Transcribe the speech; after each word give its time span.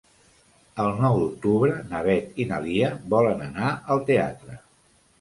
El 0.83 0.89
nou 1.03 1.19
d'octubre 1.19 1.77
na 1.93 2.01
Beth 2.09 2.43
i 2.45 2.49
na 2.55 2.65
Lia 2.67 2.93
volen 3.15 3.49
anar 3.53 3.71
al 3.97 4.07
teatre. 4.13 4.63